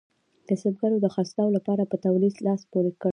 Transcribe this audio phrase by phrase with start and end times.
[0.47, 3.09] کسبګرو د خرڅلاو لپاره په تولید لاس پورې کړ.